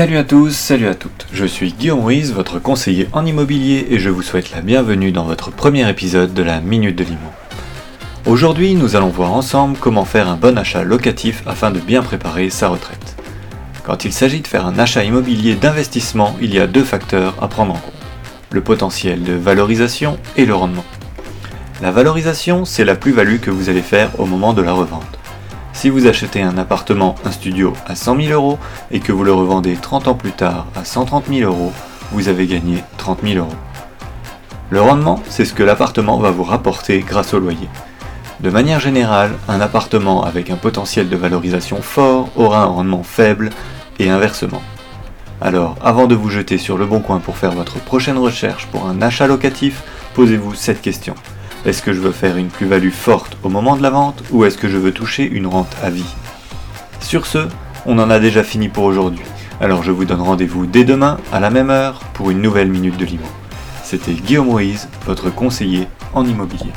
Salut 0.00 0.16
à 0.16 0.24
tous, 0.24 0.56
salut 0.56 0.86
à 0.86 0.94
toutes. 0.94 1.26
Je 1.30 1.44
suis 1.44 1.74
Guillaume 1.74 2.00
Ruiz, 2.00 2.32
votre 2.32 2.58
conseiller 2.58 3.06
en 3.12 3.26
immobilier 3.26 3.86
et 3.90 3.98
je 3.98 4.08
vous 4.08 4.22
souhaite 4.22 4.50
la 4.50 4.62
bienvenue 4.62 5.12
dans 5.12 5.24
votre 5.24 5.50
premier 5.50 5.86
épisode 5.90 6.32
de 6.32 6.42
la 6.42 6.62
Minute 6.62 6.96
de 6.96 7.04
Limo. 7.04 7.28
Aujourd'hui, 8.24 8.74
nous 8.76 8.96
allons 8.96 9.10
voir 9.10 9.30
ensemble 9.34 9.76
comment 9.78 10.06
faire 10.06 10.26
un 10.26 10.36
bon 10.36 10.56
achat 10.56 10.84
locatif 10.84 11.42
afin 11.46 11.70
de 11.70 11.80
bien 11.80 12.00
préparer 12.02 12.48
sa 12.48 12.68
retraite. 12.68 13.14
Quand 13.84 14.06
il 14.06 14.12
s'agit 14.14 14.40
de 14.40 14.46
faire 14.46 14.64
un 14.64 14.78
achat 14.78 15.04
immobilier 15.04 15.54
d'investissement, 15.54 16.34
il 16.40 16.54
y 16.54 16.60
a 16.60 16.66
deux 16.66 16.84
facteurs 16.84 17.34
à 17.42 17.48
prendre 17.48 17.74
en 17.74 17.78
compte. 17.78 17.92
Le 18.52 18.62
potentiel 18.62 19.22
de 19.22 19.34
valorisation 19.34 20.18
et 20.34 20.46
le 20.46 20.54
rendement. 20.54 20.86
La 21.82 21.90
valorisation, 21.90 22.64
c'est 22.64 22.86
la 22.86 22.94
plus-value 22.94 23.40
que 23.40 23.50
vous 23.50 23.68
allez 23.68 23.82
faire 23.82 24.18
au 24.18 24.24
moment 24.24 24.54
de 24.54 24.62
la 24.62 24.72
revente. 24.72 25.19
Si 25.72 25.88
vous 25.88 26.06
achetez 26.06 26.42
un 26.42 26.58
appartement, 26.58 27.14
un 27.24 27.30
studio 27.30 27.72
à 27.86 27.94
100 27.94 28.16
000 28.20 28.32
euros 28.32 28.58
et 28.90 29.00
que 29.00 29.12
vous 29.12 29.24
le 29.24 29.32
revendez 29.32 29.76
30 29.76 30.08
ans 30.08 30.14
plus 30.14 30.32
tard 30.32 30.66
à 30.76 30.84
130 30.84 31.26
000 31.28 31.50
euros, 31.50 31.72
vous 32.12 32.28
avez 32.28 32.46
gagné 32.46 32.84
30 32.98 33.20
000 33.22 33.38
euros. 33.38 33.56
Le 34.70 34.80
rendement, 34.80 35.22
c'est 35.28 35.44
ce 35.44 35.54
que 35.54 35.62
l'appartement 35.62 36.18
va 36.18 36.30
vous 36.30 36.44
rapporter 36.44 37.00
grâce 37.00 37.34
au 37.34 37.40
loyer. 37.40 37.68
De 38.40 38.50
manière 38.50 38.80
générale, 38.80 39.32
un 39.48 39.60
appartement 39.60 40.24
avec 40.24 40.50
un 40.50 40.56
potentiel 40.56 41.08
de 41.08 41.16
valorisation 41.16 41.82
fort 41.82 42.28
aura 42.36 42.62
un 42.62 42.66
rendement 42.66 43.02
faible 43.02 43.50
et 43.98 44.10
inversement. 44.10 44.62
Alors, 45.40 45.76
avant 45.82 46.06
de 46.06 46.14
vous 46.14 46.28
jeter 46.28 46.58
sur 46.58 46.76
le 46.78 46.86
bon 46.86 47.00
coin 47.00 47.18
pour 47.18 47.36
faire 47.36 47.52
votre 47.52 47.78
prochaine 47.80 48.18
recherche 48.18 48.66
pour 48.66 48.86
un 48.86 49.00
achat 49.02 49.26
locatif, 49.26 49.82
posez-vous 50.14 50.54
cette 50.54 50.82
question. 50.82 51.14
Est-ce 51.66 51.82
que 51.82 51.92
je 51.92 52.00
veux 52.00 52.12
faire 52.12 52.38
une 52.38 52.48
plus-value 52.48 52.90
forte 52.90 53.36
au 53.42 53.50
moment 53.50 53.76
de 53.76 53.82
la 53.82 53.90
vente 53.90 54.22
ou 54.30 54.46
est-ce 54.46 54.56
que 54.56 54.68
je 54.68 54.78
veux 54.78 54.92
toucher 54.92 55.28
une 55.28 55.46
rente 55.46 55.76
à 55.82 55.90
vie? 55.90 56.14
Sur 57.00 57.26
ce, 57.26 57.48
on 57.84 57.98
en 57.98 58.08
a 58.08 58.18
déjà 58.18 58.42
fini 58.42 58.70
pour 58.70 58.84
aujourd'hui. 58.84 59.24
Alors 59.60 59.82
je 59.82 59.90
vous 59.90 60.06
donne 60.06 60.22
rendez-vous 60.22 60.64
dès 60.64 60.84
demain 60.84 61.18
à 61.32 61.38
la 61.38 61.50
même 61.50 61.68
heure 61.68 62.00
pour 62.14 62.30
une 62.30 62.40
nouvelle 62.40 62.70
minute 62.70 62.96
de 62.96 63.04
Limo. 63.04 63.26
C'était 63.84 64.12
Guillaume 64.12 64.46
Moïse, 64.46 64.88
votre 65.04 65.28
conseiller 65.28 65.86
en 66.14 66.24
immobilier. 66.24 66.72